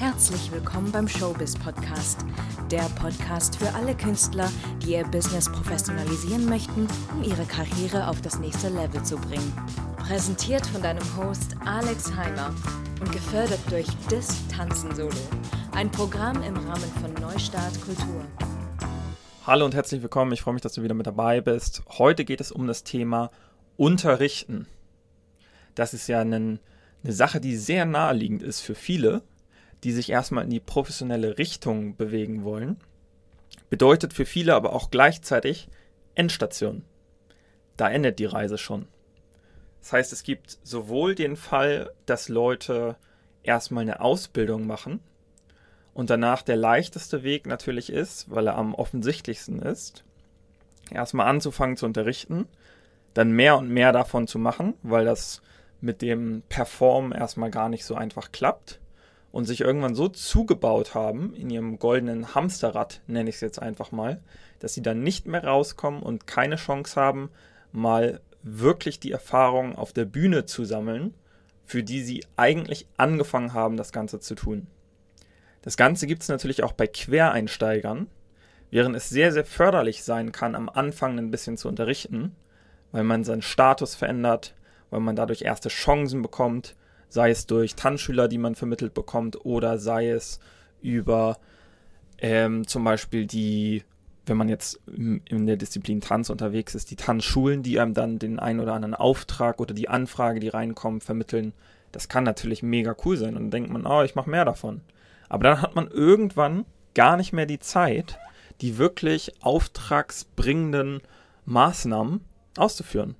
Herzlich 0.00 0.50
willkommen 0.50 0.90
beim 0.90 1.06
Showbiz 1.06 1.58
Podcast, 1.58 2.24
der 2.70 2.84
Podcast 2.98 3.56
für 3.56 3.74
alle 3.74 3.94
Künstler, 3.94 4.50
die 4.82 4.92
ihr 4.92 5.04
Business 5.04 5.52
professionalisieren 5.52 6.46
möchten, 6.46 6.88
um 7.12 7.22
ihre 7.22 7.44
Karriere 7.44 8.08
auf 8.08 8.22
das 8.22 8.38
nächste 8.38 8.70
Level 8.70 9.02
zu 9.02 9.18
bringen. 9.18 9.52
Präsentiert 9.98 10.66
von 10.68 10.80
deinem 10.80 11.04
Host 11.18 11.54
Alex 11.66 12.16
Heimer 12.16 12.54
und 12.98 13.12
gefördert 13.12 13.60
durch 13.68 13.86
Dis 14.10 14.38
Tanzen 14.48 14.94
Solo, 14.94 15.10
ein 15.72 15.90
Programm 15.90 16.42
im 16.44 16.56
Rahmen 16.56 16.90
von 17.02 17.12
Neustart 17.20 17.78
Kultur. 17.82 18.24
Hallo 19.46 19.66
und 19.66 19.74
herzlich 19.74 20.00
willkommen. 20.00 20.32
Ich 20.32 20.40
freue 20.40 20.54
mich, 20.54 20.62
dass 20.62 20.72
du 20.72 20.82
wieder 20.82 20.94
mit 20.94 21.06
dabei 21.06 21.42
bist. 21.42 21.82
Heute 21.98 22.24
geht 22.24 22.40
es 22.40 22.52
um 22.52 22.66
das 22.66 22.84
Thema 22.84 23.30
Unterrichten. 23.76 24.66
Das 25.74 25.92
ist 25.92 26.08
ja 26.08 26.20
ein, 26.22 26.58
eine 27.04 27.12
Sache, 27.12 27.38
die 27.38 27.54
sehr 27.54 27.84
naheliegend 27.84 28.42
ist 28.42 28.62
für 28.62 28.74
viele, 28.74 29.20
die 29.84 29.92
sich 29.92 30.10
erstmal 30.10 30.44
in 30.44 30.50
die 30.50 30.60
professionelle 30.60 31.38
Richtung 31.38 31.96
bewegen 31.96 32.44
wollen. 32.44 32.76
Bedeutet 33.68 34.12
für 34.12 34.26
viele 34.26 34.54
aber 34.54 34.72
auch 34.72 34.90
gleichzeitig 34.90 35.68
Endstation. 36.14 36.84
Da 37.76 37.88
endet 37.88 38.18
die 38.18 38.26
Reise 38.26 38.58
schon. 38.58 38.86
Das 39.80 39.92
heißt, 39.92 40.12
es 40.12 40.22
gibt 40.22 40.58
sowohl 40.62 41.14
den 41.14 41.36
Fall, 41.36 41.92
dass 42.04 42.28
Leute 42.28 42.96
erstmal 43.42 43.82
eine 43.82 44.00
Ausbildung 44.00 44.66
machen 44.66 45.00
und 45.94 46.10
danach 46.10 46.42
der 46.42 46.56
leichteste 46.56 47.22
Weg 47.22 47.46
natürlich 47.46 47.90
ist, 47.90 48.30
weil 48.30 48.46
er 48.46 48.56
am 48.56 48.74
offensichtlichsten 48.74 49.60
ist, 49.60 50.04
erstmal 50.90 51.28
anzufangen 51.28 51.78
zu 51.78 51.86
unterrichten, 51.86 52.46
dann 53.14 53.32
mehr 53.32 53.56
und 53.56 53.70
mehr 53.70 53.92
davon 53.92 54.26
zu 54.26 54.38
machen, 54.38 54.74
weil 54.82 55.06
das 55.06 55.40
mit 55.80 56.02
dem 56.02 56.42
Performen 56.50 57.12
erstmal 57.12 57.50
gar 57.50 57.70
nicht 57.70 57.86
so 57.86 57.94
einfach 57.94 58.32
klappt 58.32 58.79
und 59.32 59.44
sich 59.44 59.60
irgendwann 59.60 59.94
so 59.94 60.08
zugebaut 60.08 60.94
haben 60.94 61.34
in 61.34 61.50
ihrem 61.50 61.78
goldenen 61.78 62.34
Hamsterrad, 62.34 63.00
nenne 63.06 63.30
ich 63.30 63.36
es 63.36 63.40
jetzt 63.40 63.60
einfach 63.60 63.92
mal, 63.92 64.20
dass 64.58 64.74
sie 64.74 64.82
dann 64.82 65.02
nicht 65.02 65.26
mehr 65.26 65.44
rauskommen 65.44 66.02
und 66.02 66.26
keine 66.26 66.56
Chance 66.56 67.00
haben, 67.00 67.30
mal 67.72 68.20
wirklich 68.42 68.98
die 69.00 69.12
Erfahrung 69.12 69.76
auf 69.76 69.92
der 69.92 70.04
Bühne 70.04 70.46
zu 70.46 70.64
sammeln, 70.64 71.14
für 71.64 71.82
die 71.82 72.02
sie 72.02 72.24
eigentlich 72.36 72.86
angefangen 72.96 73.54
haben, 73.54 73.76
das 73.76 73.92
Ganze 73.92 74.18
zu 74.18 74.34
tun. 74.34 74.66
Das 75.62 75.76
Ganze 75.76 76.06
gibt 76.06 76.22
es 76.22 76.28
natürlich 76.28 76.64
auch 76.64 76.72
bei 76.72 76.86
Quereinsteigern, 76.86 78.08
während 78.70 78.96
es 78.96 79.08
sehr, 79.08 79.32
sehr 79.32 79.44
förderlich 79.44 80.02
sein 80.02 80.32
kann, 80.32 80.54
am 80.54 80.68
Anfang 80.68 81.18
ein 81.18 81.30
bisschen 81.30 81.56
zu 81.56 81.68
unterrichten, 81.68 82.34
weil 82.92 83.04
man 83.04 83.24
seinen 83.24 83.42
Status 83.42 83.94
verändert, 83.94 84.54
weil 84.90 85.00
man 85.00 85.16
dadurch 85.16 85.42
erste 85.42 85.68
Chancen 85.68 86.22
bekommt, 86.22 86.74
sei 87.10 87.30
es 87.30 87.46
durch 87.46 87.74
Tanzschüler, 87.74 88.28
die 88.28 88.38
man 88.38 88.54
vermittelt 88.54 88.94
bekommt, 88.94 89.44
oder 89.44 89.78
sei 89.78 90.08
es 90.08 90.40
über 90.80 91.36
ähm, 92.18 92.66
zum 92.66 92.84
Beispiel 92.84 93.26
die, 93.26 93.82
wenn 94.26 94.36
man 94.36 94.48
jetzt 94.48 94.80
in 94.86 95.46
der 95.46 95.56
Disziplin 95.56 96.00
Tanz 96.00 96.30
unterwegs 96.30 96.74
ist, 96.74 96.90
die 96.90 96.96
Tanzschulen, 96.96 97.62
die 97.62 97.78
einem 97.80 97.94
dann 97.94 98.18
den 98.18 98.38
einen 98.38 98.60
oder 98.60 98.74
anderen 98.74 98.94
Auftrag 98.94 99.60
oder 99.60 99.74
die 99.74 99.88
Anfrage, 99.88 100.40
die 100.40 100.48
reinkommt, 100.48 101.04
vermitteln. 101.04 101.52
Das 101.92 102.08
kann 102.08 102.24
natürlich 102.24 102.62
mega 102.62 102.94
cool 103.04 103.16
sein 103.16 103.36
und 103.36 103.44
dann 103.44 103.50
denkt 103.50 103.70
man, 103.70 103.86
oh, 103.86 104.02
ich 104.02 104.14
mache 104.14 104.30
mehr 104.30 104.44
davon. 104.44 104.80
Aber 105.28 105.44
dann 105.44 105.62
hat 105.62 105.74
man 105.74 105.88
irgendwann 105.88 106.64
gar 106.94 107.16
nicht 107.16 107.32
mehr 107.32 107.46
die 107.46 107.58
Zeit, 107.58 108.18
die 108.60 108.78
wirklich 108.78 109.32
auftragsbringenden 109.42 111.00
Maßnahmen 111.46 112.20
auszuführen. 112.56 113.16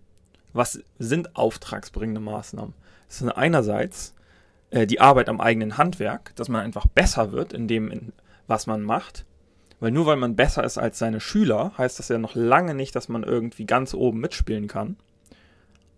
Was 0.53 0.81
sind 0.99 1.37
auftragsbringende 1.37 2.21
Maßnahmen? 2.21 2.75
Das 3.11 3.19
sind 3.19 3.31
einerseits 3.31 4.15
äh, 4.71 4.87
die 4.87 5.01
Arbeit 5.01 5.29
am 5.29 5.41
eigenen 5.41 5.77
Handwerk, 5.77 6.33
dass 6.37 6.49
man 6.49 6.63
einfach 6.63 6.87
besser 6.87 7.33
wird 7.33 7.53
in 7.53 7.67
dem, 7.67 7.91
in, 7.91 8.13
was 8.47 8.69
man 8.69 8.83
macht. 8.83 9.27
Weil 9.81 9.91
nur 9.91 10.07
weil 10.07 10.17
man 10.17 10.37
besser 10.37 10.63
ist 10.63 10.79
als 10.79 11.01
seine 11.01 11.21
Schüler, 11.21 11.73
heißt 11.77 11.99
das 11.99 12.09
ja 12.09 12.19
noch 12.19 12.37
lange 12.37 12.73
nicht, 12.73 12.95
dass 12.95 13.09
man 13.09 13.25
irgendwie 13.25 13.67
ganz 13.67 13.95
oben 13.95 14.21
mitspielen 14.21 14.69
kann. 14.69 14.97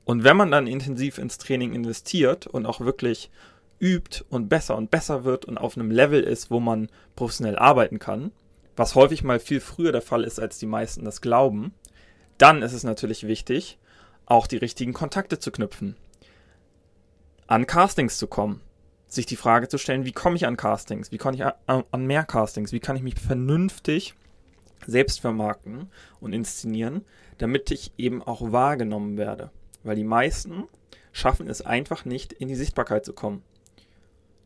Und 0.04 0.24
wenn 0.24 0.38
man 0.38 0.50
dann 0.50 0.66
intensiv 0.66 1.18
ins 1.18 1.36
Training 1.36 1.74
investiert 1.74 2.46
und 2.46 2.64
auch 2.64 2.80
wirklich 2.80 3.30
übt 3.78 4.24
und 4.30 4.48
besser 4.48 4.74
und 4.78 4.90
besser 4.90 5.24
wird 5.24 5.44
und 5.44 5.58
auf 5.58 5.76
einem 5.76 5.90
Level 5.90 6.22
ist, 6.22 6.50
wo 6.50 6.60
man 6.60 6.88
professionell 7.14 7.58
arbeiten 7.58 7.98
kann, 7.98 8.32
was 8.74 8.94
häufig 8.94 9.22
mal 9.22 9.38
viel 9.38 9.60
früher 9.60 9.92
der 9.92 10.00
Fall 10.00 10.24
ist, 10.24 10.40
als 10.40 10.58
die 10.58 10.66
meisten 10.66 11.04
das 11.04 11.20
glauben, 11.20 11.74
dann 12.38 12.62
ist 12.62 12.72
es 12.72 12.84
natürlich 12.84 13.26
wichtig, 13.26 13.78
auch 14.24 14.46
die 14.46 14.56
richtigen 14.56 14.94
Kontakte 14.94 15.38
zu 15.38 15.50
knüpfen 15.50 15.94
an 17.52 17.66
Castings 17.66 18.16
zu 18.16 18.28
kommen. 18.28 18.62
Sich 19.08 19.26
die 19.26 19.36
Frage 19.36 19.68
zu 19.68 19.76
stellen, 19.76 20.06
wie 20.06 20.12
komme 20.12 20.36
ich 20.36 20.46
an 20.46 20.56
Castings? 20.56 21.12
Wie 21.12 21.18
komme 21.18 21.36
ich 21.36 21.44
an 21.66 22.06
mehr 22.06 22.24
Castings? 22.24 22.72
Wie 22.72 22.80
kann 22.80 22.96
ich 22.96 23.02
mich 23.02 23.20
vernünftig 23.20 24.14
selbst 24.86 25.20
vermarkten 25.20 25.90
und 26.18 26.32
inszenieren, 26.32 27.04
damit 27.36 27.70
ich 27.70 27.92
eben 27.98 28.22
auch 28.22 28.52
wahrgenommen 28.52 29.18
werde? 29.18 29.50
Weil 29.82 29.96
die 29.96 30.02
meisten 30.02 30.64
schaffen 31.12 31.46
es 31.46 31.60
einfach 31.60 32.06
nicht, 32.06 32.32
in 32.32 32.48
die 32.48 32.54
Sichtbarkeit 32.54 33.04
zu 33.04 33.12
kommen. 33.12 33.42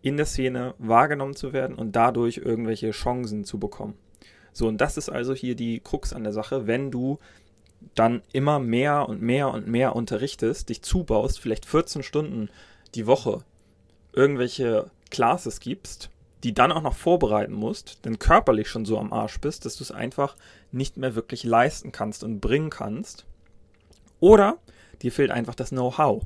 In 0.02 0.16
der 0.16 0.26
Szene 0.26 0.74
wahrgenommen 0.78 1.36
zu 1.36 1.52
werden 1.52 1.76
und 1.76 1.94
dadurch 1.94 2.38
irgendwelche 2.38 2.90
Chancen 2.90 3.44
zu 3.44 3.60
bekommen. 3.60 3.94
So, 4.52 4.66
und 4.66 4.80
das 4.80 4.96
ist 4.96 5.10
also 5.10 5.32
hier 5.32 5.54
die 5.54 5.78
Krux 5.78 6.12
an 6.12 6.24
der 6.24 6.32
Sache, 6.32 6.66
wenn 6.66 6.90
du 6.90 7.20
dann 7.94 8.22
immer 8.32 8.58
mehr 8.58 9.08
und 9.08 9.22
mehr 9.22 9.52
und 9.52 9.68
mehr 9.68 9.94
unterrichtest, 9.94 10.70
dich 10.70 10.82
zubaust, 10.82 11.38
vielleicht 11.38 11.66
14 11.66 12.02
Stunden 12.02 12.50
die 12.94 13.06
Woche 13.06 13.44
irgendwelche 14.12 14.90
Classes 15.10 15.60
gibst, 15.60 16.10
die 16.42 16.54
dann 16.54 16.72
auch 16.72 16.82
noch 16.82 16.94
vorbereiten 16.94 17.52
musst, 17.52 18.04
denn 18.04 18.18
körperlich 18.18 18.68
schon 18.68 18.84
so 18.84 18.98
am 18.98 19.12
Arsch 19.12 19.40
bist, 19.40 19.64
dass 19.64 19.76
du 19.76 19.84
es 19.84 19.90
einfach 19.90 20.36
nicht 20.72 20.96
mehr 20.96 21.14
wirklich 21.14 21.44
leisten 21.44 21.92
kannst 21.92 22.24
und 22.24 22.40
bringen 22.40 22.70
kannst. 22.70 23.26
Oder 24.20 24.58
dir 25.02 25.12
fehlt 25.12 25.30
einfach 25.30 25.54
das 25.54 25.70
Know-how. 25.70 26.24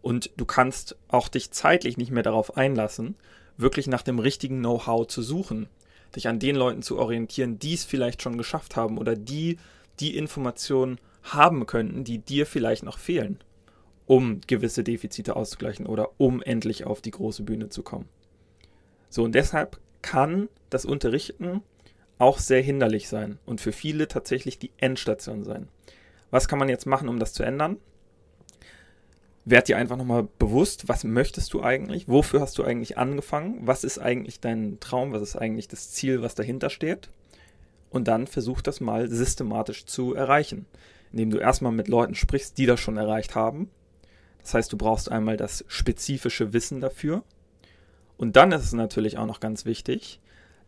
Und 0.00 0.30
du 0.36 0.44
kannst 0.44 0.96
auch 1.08 1.28
dich 1.28 1.50
zeitlich 1.52 1.96
nicht 1.96 2.10
mehr 2.10 2.22
darauf 2.22 2.56
einlassen, 2.56 3.14
wirklich 3.56 3.86
nach 3.86 4.02
dem 4.02 4.18
richtigen 4.18 4.58
Know-how 4.58 5.06
zu 5.06 5.22
suchen, 5.22 5.68
dich 6.16 6.28
an 6.28 6.38
den 6.38 6.56
Leuten 6.56 6.82
zu 6.82 6.98
orientieren, 6.98 7.58
die 7.58 7.74
es 7.74 7.84
vielleicht 7.84 8.22
schon 8.22 8.38
geschafft 8.38 8.76
haben 8.76 8.98
oder 8.98 9.14
die 9.14 9.58
die 10.00 10.16
Informationen 10.16 10.98
haben 11.22 11.66
könnten, 11.66 12.02
die 12.02 12.18
dir 12.18 12.46
vielleicht 12.46 12.82
noch 12.82 12.98
fehlen 12.98 13.38
um 14.06 14.40
gewisse 14.46 14.84
Defizite 14.84 15.36
auszugleichen 15.36 15.86
oder 15.86 16.10
um 16.18 16.42
endlich 16.42 16.84
auf 16.84 17.00
die 17.00 17.10
große 17.10 17.42
Bühne 17.42 17.68
zu 17.68 17.82
kommen. 17.82 18.08
So, 19.08 19.22
und 19.24 19.34
deshalb 19.34 19.78
kann 20.00 20.48
das 20.70 20.84
Unterrichten 20.84 21.62
auch 22.18 22.38
sehr 22.38 22.62
hinderlich 22.62 23.08
sein 23.08 23.38
und 23.44 23.60
für 23.60 23.72
viele 23.72 24.08
tatsächlich 24.08 24.58
die 24.58 24.70
Endstation 24.78 25.44
sein. 25.44 25.68
Was 26.30 26.48
kann 26.48 26.58
man 26.58 26.68
jetzt 26.68 26.86
machen, 26.86 27.08
um 27.08 27.18
das 27.18 27.32
zu 27.32 27.42
ändern? 27.42 27.76
Werd 29.44 29.68
dir 29.68 29.76
einfach 29.76 29.96
nochmal 29.96 30.28
bewusst, 30.38 30.88
was 30.88 31.02
möchtest 31.04 31.52
du 31.52 31.62
eigentlich? 31.62 32.08
Wofür 32.08 32.40
hast 32.40 32.58
du 32.58 32.64
eigentlich 32.64 32.96
angefangen? 32.96 33.58
Was 33.62 33.82
ist 33.82 33.98
eigentlich 33.98 34.40
dein 34.40 34.78
Traum? 34.78 35.12
Was 35.12 35.22
ist 35.22 35.36
eigentlich 35.36 35.66
das 35.66 35.90
Ziel, 35.90 36.22
was 36.22 36.36
dahinter 36.36 36.70
steht? 36.70 37.08
Und 37.90 38.08
dann 38.08 38.26
versuch 38.26 38.62
das 38.62 38.80
mal 38.80 39.10
systematisch 39.10 39.84
zu 39.84 40.14
erreichen, 40.14 40.66
indem 41.10 41.30
du 41.30 41.38
erstmal 41.38 41.72
mit 41.72 41.88
Leuten 41.88 42.14
sprichst, 42.14 42.56
die 42.56 42.66
das 42.66 42.80
schon 42.80 42.96
erreicht 42.96 43.34
haben 43.34 43.68
das 44.42 44.54
heißt, 44.54 44.72
du 44.72 44.76
brauchst 44.76 45.10
einmal 45.10 45.36
das 45.36 45.64
spezifische 45.68 46.52
Wissen 46.52 46.80
dafür. 46.80 47.22
Und 48.16 48.36
dann 48.36 48.52
ist 48.52 48.64
es 48.64 48.72
natürlich 48.72 49.18
auch 49.18 49.26
noch 49.26 49.40
ganz 49.40 49.64
wichtig, 49.64 50.20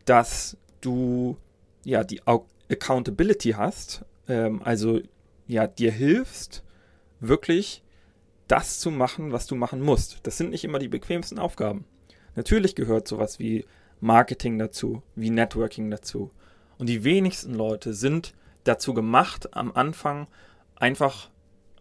dass 0.04 0.56
du 0.80 1.36
ja 1.84 2.04
die 2.04 2.22
Accountability 2.70 3.50
hast, 3.52 4.04
ähm, 4.28 4.62
also 4.64 5.00
ja 5.46 5.66
dir 5.66 5.92
hilfst, 5.92 6.62
wirklich 7.20 7.82
das 8.48 8.78
zu 8.78 8.90
machen, 8.90 9.32
was 9.32 9.46
du 9.46 9.54
machen 9.54 9.80
musst. 9.80 10.20
Das 10.24 10.36
sind 10.36 10.50
nicht 10.50 10.64
immer 10.64 10.78
die 10.78 10.88
bequemsten 10.88 11.38
Aufgaben. 11.38 11.84
Natürlich 12.34 12.74
gehört 12.74 13.08
sowas 13.08 13.38
wie 13.38 13.64
Marketing 14.00 14.58
dazu, 14.58 15.02
wie 15.14 15.30
Networking 15.30 15.90
dazu. 15.90 16.30
Und 16.78 16.88
die 16.88 17.04
wenigsten 17.04 17.54
Leute 17.54 17.94
sind 17.94 18.34
dazu 18.64 18.94
gemacht, 18.94 19.54
am 19.56 19.72
Anfang 19.72 20.26
einfach 20.76 21.30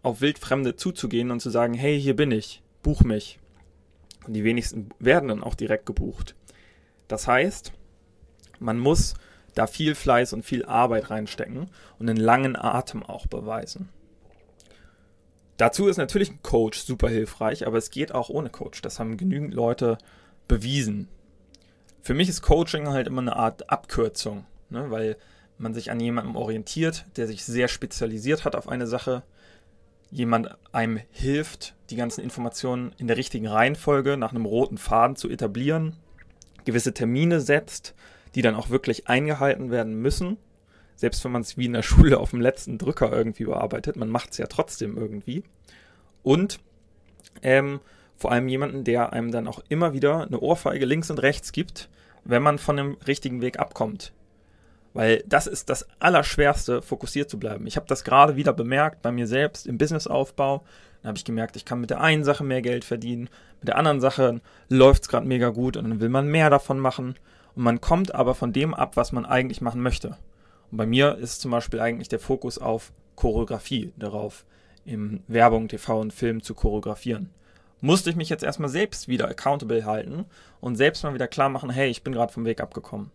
auf 0.04 0.20
Wildfremde 0.20 0.76
zuzugehen 0.76 1.30
und 1.30 1.40
zu 1.40 1.50
sagen, 1.50 1.74
hey, 1.74 2.00
hier 2.00 2.14
bin 2.14 2.30
ich, 2.30 2.62
buch 2.82 3.02
mich. 3.02 3.40
Und 4.26 4.34
die 4.34 4.44
wenigsten 4.44 4.90
werden 4.98 5.28
dann 5.28 5.42
auch 5.42 5.54
direkt 5.54 5.86
gebucht. 5.86 6.34
Das 7.08 7.26
heißt, 7.26 7.72
man 8.58 8.78
muss 8.78 9.14
da 9.54 9.66
viel 9.66 9.94
Fleiß 9.94 10.32
und 10.32 10.44
viel 10.44 10.64
Arbeit 10.64 11.10
reinstecken 11.10 11.70
und 11.98 12.08
einen 12.08 12.18
langen 12.18 12.56
Atem 12.56 13.02
auch 13.02 13.26
beweisen. 13.26 13.88
Dazu 15.56 15.86
ist 15.86 15.96
natürlich 15.96 16.30
ein 16.30 16.42
Coach 16.42 16.80
super 16.80 17.08
hilfreich, 17.08 17.66
aber 17.66 17.78
es 17.78 17.90
geht 17.90 18.12
auch 18.12 18.28
ohne 18.28 18.50
Coach. 18.50 18.82
Das 18.82 18.98
haben 18.98 19.16
genügend 19.16 19.54
Leute 19.54 19.98
bewiesen. 20.48 21.08
Für 22.02 22.14
mich 22.14 22.28
ist 22.28 22.42
Coaching 22.42 22.88
halt 22.88 23.06
immer 23.06 23.22
eine 23.22 23.36
Art 23.36 23.70
Abkürzung, 23.70 24.44
ne, 24.68 24.90
weil 24.90 25.16
man 25.56 25.72
sich 25.72 25.90
an 25.90 26.00
jemandem 26.00 26.36
orientiert, 26.36 27.06
der 27.16 27.26
sich 27.26 27.44
sehr 27.44 27.68
spezialisiert 27.68 28.44
hat 28.44 28.56
auf 28.56 28.68
eine 28.68 28.86
Sache 28.86 29.22
jemand 30.14 30.56
einem 30.72 31.00
hilft, 31.10 31.74
die 31.90 31.96
ganzen 31.96 32.22
Informationen 32.22 32.92
in 32.98 33.08
der 33.08 33.16
richtigen 33.16 33.48
Reihenfolge 33.48 34.16
nach 34.16 34.30
einem 34.30 34.44
roten 34.44 34.78
Faden 34.78 35.16
zu 35.16 35.28
etablieren, 35.28 35.96
gewisse 36.64 36.94
Termine 36.94 37.40
setzt, 37.40 37.94
die 38.36 38.42
dann 38.42 38.54
auch 38.54 38.70
wirklich 38.70 39.08
eingehalten 39.08 39.72
werden 39.72 40.00
müssen. 40.00 40.36
Selbst 40.94 41.24
wenn 41.24 41.32
man 41.32 41.42
es 41.42 41.58
wie 41.58 41.64
in 41.66 41.72
der 41.72 41.82
Schule 41.90 42.20
auf 42.20 42.30
dem 42.30 42.40
letzten 42.40 42.78
Drücker 42.78 43.12
irgendwie 43.12 43.44
bearbeitet, 43.44 43.96
man 43.96 44.08
macht 44.08 44.30
es 44.30 44.38
ja 44.38 44.46
trotzdem 44.46 44.96
irgendwie. 44.96 45.42
Und 46.22 46.60
ähm, 47.42 47.80
vor 48.16 48.30
allem 48.30 48.46
jemanden, 48.46 48.84
der 48.84 49.12
einem 49.12 49.32
dann 49.32 49.48
auch 49.48 49.64
immer 49.68 49.94
wieder 49.94 50.22
eine 50.22 50.38
Ohrfeige 50.38 50.86
links 50.86 51.10
und 51.10 51.18
rechts 51.18 51.50
gibt, 51.50 51.88
wenn 52.22 52.42
man 52.42 52.58
von 52.58 52.76
dem 52.76 52.96
richtigen 53.08 53.42
Weg 53.42 53.58
abkommt. 53.58 54.12
Weil 54.94 55.24
das 55.26 55.46
ist 55.48 55.68
das 55.68 55.86
Allerschwerste, 55.98 56.80
fokussiert 56.80 57.28
zu 57.28 57.38
bleiben. 57.38 57.66
Ich 57.66 57.76
habe 57.76 57.86
das 57.86 58.04
gerade 58.04 58.36
wieder 58.36 58.52
bemerkt 58.52 59.02
bei 59.02 59.10
mir 59.10 59.26
selbst 59.26 59.66
im 59.66 59.76
Businessaufbau. 59.76 60.62
Dann 61.02 61.08
habe 61.08 61.18
ich 61.18 61.24
gemerkt, 61.24 61.56
ich 61.56 61.64
kann 61.64 61.80
mit 61.80 61.90
der 61.90 62.00
einen 62.00 62.24
Sache 62.24 62.44
mehr 62.44 62.62
Geld 62.62 62.84
verdienen, 62.84 63.28
mit 63.60 63.68
der 63.68 63.76
anderen 63.76 64.00
Sache 64.00 64.40
läuft 64.68 65.02
es 65.02 65.08
gerade 65.08 65.26
mega 65.26 65.50
gut 65.50 65.76
und 65.76 65.90
dann 65.90 66.00
will 66.00 66.08
man 66.08 66.28
mehr 66.28 66.48
davon 66.48 66.78
machen. 66.78 67.16
Und 67.54 67.62
man 67.62 67.80
kommt 67.80 68.14
aber 68.14 68.34
von 68.34 68.52
dem 68.52 68.72
ab, 68.72 68.96
was 68.96 69.12
man 69.12 69.26
eigentlich 69.26 69.60
machen 69.60 69.82
möchte. 69.82 70.16
Und 70.70 70.78
bei 70.78 70.86
mir 70.86 71.16
ist 71.18 71.40
zum 71.40 71.50
Beispiel 71.50 71.80
eigentlich 71.80 72.08
der 72.08 72.20
Fokus 72.20 72.58
auf 72.58 72.92
Choreografie, 73.16 73.92
darauf 73.96 74.44
im 74.84 75.22
Werbung, 75.28 75.68
TV 75.68 76.00
und 76.00 76.12
Film 76.12 76.42
zu 76.42 76.54
choreografieren. 76.54 77.30
Musste 77.80 78.10
ich 78.10 78.16
mich 78.16 78.28
jetzt 78.28 78.44
erstmal 78.44 78.68
selbst 78.68 79.08
wieder 79.08 79.28
accountable 79.28 79.84
halten 79.84 80.24
und 80.60 80.76
selbst 80.76 81.02
mal 81.02 81.14
wieder 81.14 81.28
klar 81.28 81.48
machen, 81.48 81.70
hey, 81.70 81.90
ich 81.90 82.02
bin 82.02 82.12
gerade 82.12 82.32
vom 82.32 82.44
Weg 82.44 82.60
abgekommen. 82.60 83.10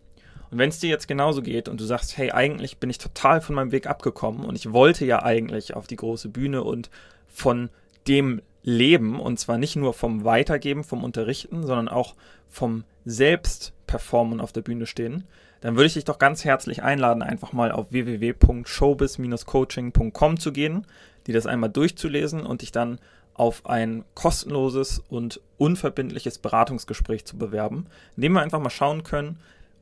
Und 0.50 0.58
wenn 0.58 0.70
es 0.70 0.80
dir 0.80 0.90
jetzt 0.90 1.08
genauso 1.08 1.42
geht 1.42 1.68
und 1.68 1.80
du 1.80 1.84
sagst, 1.84 2.18
hey, 2.18 2.32
eigentlich 2.32 2.78
bin 2.78 2.90
ich 2.90 2.98
total 2.98 3.40
von 3.40 3.54
meinem 3.54 3.70
Weg 3.72 3.86
abgekommen 3.86 4.44
und 4.44 4.56
ich 4.56 4.72
wollte 4.72 5.04
ja 5.04 5.22
eigentlich 5.22 5.74
auf 5.74 5.86
die 5.86 5.96
große 5.96 6.28
Bühne 6.28 6.64
und 6.64 6.90
von 7.28 7.70
dem 8.08 8.42
Leben 8.62 9.20
und 9.20 9.38
zwar 9.38 9.58
nicht 9.58 9.76
nur 9.76 9.92
vom 9.94 10.24
Weitergeben, 10.24 10.82
vom 10.84 11.04
Unterrichten, 11.04 11.66
sondern 11.66 11.88
auch 11.88 12.14
vom 12.48 12.84
Selbstperformen 13.04 14.40
auf 14.40 14.52
der 14.52 14.62
Bühne 14.62 14.86
stehen, 14.86 15.24
dann 15.60 15.76
würde 15.76 15.86
ich 15.86 15.94
dich 15.94 16.04
doch 16.04 16.18
ganz 16.18 16.44
herzlich 16.44 16.82
einladen, 16.82 17.22
einfach 17.22 17.52
mal 17.52 17.70
auf 17.72 17.92
www.showbiz-coaching.com 17.92 20.40
zu 20.40 20.52
gehen, 20.52 20.86
dir 21.26 21.34
das 21.34 21.46
einmal 21.46 21.70
durchzulesen 21.70 22.44
und 22.44 22.62
dich 22.62 22.72
dann 22.72 22.98
auf 23.34 23.66
ein 23.66 24.04
kostenloses 24.14 25.04
und 25.08 25.40
unverbindliches 25.56 26.38
Beratungsgespräch 26.38 27.24
zu 27.24 27.38
bewerben, 27.38 27.86
in 28.16 28.22
dem 28.22 28.32
wir 28.32 28.42
einfach 28.42 28.58
mal 28.60 28.70
schauen 28.70 29.04
können, 29.04 29.38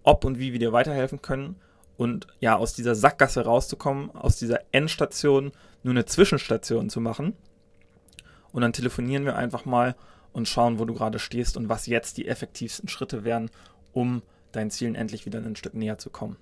ob 0.09 0.25
und 0.25 0.39
wie 0.39 0.53
wir 0.53 0.59
dir 0.59 0.73
weiterhelfen 0.73 1.21
können 1.21 1.57
und 1.99 2.27
ja, 2.41 2.57
aus 2.57 2.73
dieser 2.73 2.95
Sackgasse 2.95 3.45
rauszukommen, 3.45 4.11
aus 4.11 4.37
dieser 4.37 4.61
Endstation 4.73 5.53
nur 5.83 5.93
eine 5.93 6.07
Zwischenstation 6.07 6.89
zu 6.89 7.01
machen. 7.01 7.35
Und 8.51 8.63
dann 8.63 8.73
telefonieren 8.73 9.27
wir 9.27 9.37
einfach 9.37 9.67
mal 9.67 9.95
und 10.33 10.49
schauen, 10.49 10.79
wo 10.79 10.87
du 10.87 10.95
gerade 10.95 11.19
stehst 11.19 11.59
und 11.59 11.69
was 11.69 11.87
jetzt 11.87 12.17
die 12.17 12.27
effektivsten 12.27 12.89
Schritte 12.89 13.25
wären, 13.25 13.51
um 13.93 14.23
deinen 14.53 14.71
Zielen 14.71 14.95
endlich 14.95 15.27
wieder 15.27 15.41
ein 15.41 15.57
Stück 15.57 15.75
näher 15.75 15.99
zu 15.99 16.09
kommen. 16.09 16.37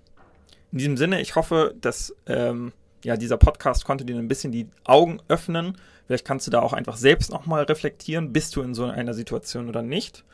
In 0.71 0.79
diesem 0.79 0.97
Sinne, 0.97 1.21
ich 1.21 1.35
hoffe, 1.35 1.75
dass 1.81 2.15
ähm, 2.27 2.73
ja, 3.05 3.17
dieser 3.17 3.37
Podcast 3.37 3.85
konnte 3.85 4.05
dir 4.05 4.17
ein 4.17 4.29
bisschen 4.29 4.53
die 4.53 4.69
Augen 4.85 5.21
öffnen. 5.27 5.77
Vielleicht 6.07 6.25
kannst 6.25 6.47
du 6.47 6.53
da 6.53 6.61
auch 6.61 6.73
einfach 6.73 6.97
selbst 6.97 7.33
nochmal 7.33 7.65
reflektieren, 7.65 8.33
bist 8.33 8.55
du 8.55 8.63
in 8.63 8.75
so 8.75 8.85
einer 8.85 9.15
Situation 9.15 9.69
oder 9.69 9.83
nicht. 9.83 10.25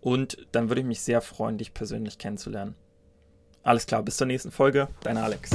Und 0.00 0.46
dann 0.52 0.68
würde 0.68 0.80
ich 0.80 0.86
mich 0.86 1.00
sehr 1.00 1.20
freuen, 1.20 1.58
dich 1.58 1.74
persönlich 1.74 2.18
kennenzulernen. 2.18 2.74
Alles 3.62 3.86
klar, 3.86 4.02
bis 4.02 4.16
zur 4.16 4.26
nächsten 4.26 4.50
Folge. 4.50 4.88
Dein 5.02 5.16
Alex. 5.16 5.50